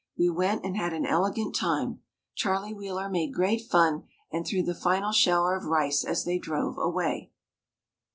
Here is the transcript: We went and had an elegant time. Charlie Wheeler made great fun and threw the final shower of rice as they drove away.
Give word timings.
We 0.17 0.31
went 0.31 0.65
and 0.65 0.75
had 0.77 0.93
an 0.93 1.05
elegant 1.05 1.55
time. 1.55 2.01
Charlie 2.33 2.73
Wheeler 2.73 3.07
made 3.07 3.35
great 3.35 3.61
fun 3.61 4.05
and 4.31 4.47
threw 4.47 4.63
the 4.63 4.73
final 4.73 5.11
shower 5.11 5.55
of 5.55 5.65
rice 5.65 6.03
as 6.03 6.25
they 6.25 6.39
drove 6.39 6.79
away. 6.79 7.29